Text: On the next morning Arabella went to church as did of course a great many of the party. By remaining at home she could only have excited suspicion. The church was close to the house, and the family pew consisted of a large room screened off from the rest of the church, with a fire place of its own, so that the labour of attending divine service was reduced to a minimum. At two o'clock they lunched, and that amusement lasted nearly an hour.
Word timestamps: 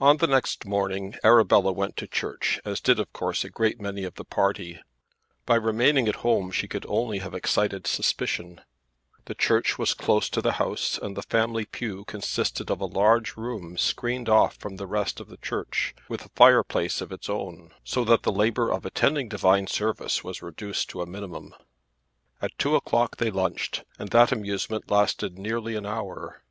On 0.00 0.16
the 0.16 0.26
next 0.26 0.64
morning 0.64 1.14
Arabella 1.22 1.70
went 1.70 1.96
to 1.98 2.08
church 2.08 2.60
as 2.64 2.80
did 2.80 2.98
of 2.98 3.12
course 3.12 3.44
a 3.44 3.48
great 3.48 3.80
many 3.80 4.02
of 4.02 4.16
the 4.16 4.24
party. 4.24 4.82
By 5.46 5.54
remaining 5.54 6.08
at 6.08 6.16
home 6.26 6.50
she 6.50 6.66
could 6.66 6.84
only 6.88 7.18
have 7.20 7.34
excited 7.36 7.86
suspicion. 7.86 8.60
The 9.26 9.36
church 9.36 9.78
was 9.78 9.94
close 9.94 10.28
to 10.30 10.40
the 10.42 10.54
house, 10.54 10.98
and 11.00 11.16
the 11.16 11.22
family 11.22 11.66
pew 11.66 12.04
consisted 12.04 12.68
of 12.68 12.80
a 12.80 12.84
large 12.84 13.36
room 13.36 13.76
screened 13.78 14.28
off 14.28 14.56
from 14.56 14.74
the 14.74 14.88
rest 14.88 15.20
of 15.20 15.28
the 15.28 15.36
church, 15.36 15.94
with 16.08 16.24
a 16.26 16.30
fire 16.30 16.64
place 16.64 17.00
of 17.00 17.12
its 17.12 17.30
own, 17.30 17.72
so 17.84 18.02
that 18.06 18.24
the 18.24 18.32
labour 18.32 18.72
of 18.72 18.84
attending 18.84 19.28
divine 19.28 19.68
service 19.68 20.24
was 20.24 20.42
reduced 20.42 20.90
to 20.90 21.00
a 21.00 21.06
minimum. 21.06 21.54
At 22.42 22.58
two 22.58 22.74
o'clock 22.74 23.18
they 23.18 23.30
lunched, 23.30 23.84
and 24.00 24.10
that 24.10 24.32
amusement 24.32 24.90
lasted 24.90 25.38
nearly 25.38 25.76
an 25.76 25.86
hour. 25.86 26.42